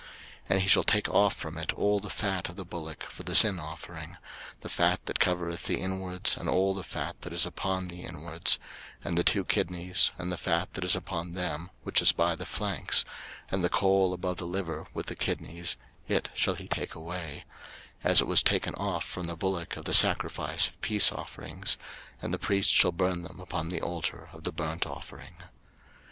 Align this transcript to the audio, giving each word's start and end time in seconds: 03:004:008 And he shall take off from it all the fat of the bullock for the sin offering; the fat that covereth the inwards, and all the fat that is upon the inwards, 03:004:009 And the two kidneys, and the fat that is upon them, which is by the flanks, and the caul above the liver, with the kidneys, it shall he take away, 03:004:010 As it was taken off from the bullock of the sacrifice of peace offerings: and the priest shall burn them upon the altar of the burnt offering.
03:004:008 0.01 0.09
And 0.49 0.61
he 0.63 0.67
shall 0.67 0.83
take 0.83 1.09
off 1.09 1.35
from 1.35 1.57
it 1.59 1.73
all 1.73 1.99
the 1.99 2.09
fat 2.09 2.49
of 2.49 2.55
the 2.55 2.65
bullock 2.65 3.03
for 3.11 3.21
the 3.21 3.35
sin 3.35 3.59
offering; 3.59 4.17
the 4.61 4.67
fat 4.69 5.05
that 5.05 5.19
covereth 5.19 5.65
the 5.65 5.79
inwards, 5.79 6.35
and 6.35 6.49
all 6.49 6.73
the 6.73 6.83
fat 6.83 7.21
that 7.21 7.31
is 7.31 7.45
upon 7.45 7.87
the 7.87 8.01
inwards, 8.03 8.57
03:004:009 9.03 9.07
And 9.09 9.17
the 9.19 9.23
two 9.23 9.45
kidneys, 9.45 10.11
and 10.17 10.31
the 10.31 10.39
fat 10.39 10.73
that 10.73 10.83
is 10.83 10.95
upon 10.95 11.33
them, 11.35 11.69
which 11.83 12.01
is 12.01 12.11
by 12.13 12.33
the 12.35 12.47
flanks, 12.47 13.05
and 13.51 13.63
the 13.63 13.69
caul 13.69 14.11
above 14.11 14.37
the 14.37 14.47
liver, 14.47 14.87
with 14.91 15.05
the 15.05 15.15
kidneys, 15.15 15.77
it 16.07 16.29
shall 16.33 16.55
he 16.55 16.67
take 16.67 16.95
away, 16.95 17.43
03:004:010 18.03 18.09
As 18.09 18.21
it 18.21 18.27
was 18.27 18.41
taken 18.41 18.73
off 18.73 19.03
from 19.03 19.27
the 19.27 19.35
bullock 19.37 19.77
of 19.77 19.85
the 19.85 19.93
sacrifice 19.93 20.67
of 20.67 20.81
peace 20.81 21.11
offerings: 21.11 21.77
and 22.23 22.33
the 22.33 22.39
priest 22.39 22.73
shall 22.73 22.91
burn 22.91 23.21
them 23.21 23.39
upon 23.39 23.69
the 23.69 23.81
altar 23.81 24.29
of 24.33 24.45
the 24.45 24.51
burnt 24.51 24.87
offering. 24.87 25.35